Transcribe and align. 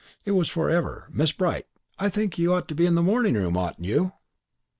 It 0.25 0.31
was 0.31 0.49
forever, 0.49 1.07
"Miss 1.13 1.31
Bright, 1.31 1.67
I 1.99 2.09
think 2.09 2.39
you 2.39 2.55
ought 2.55 2.67
to 2.69 2.73
be 2.73 2.87
in 2.87 2.95
the 2.95 3.03
morning 3.03 3.35
room, 3.35 3.55
oughtn't 3.55 3.85
you?" 3.85 4.13